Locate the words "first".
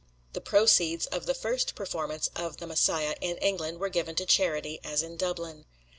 1.35-1.75